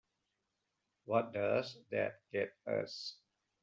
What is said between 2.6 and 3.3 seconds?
us?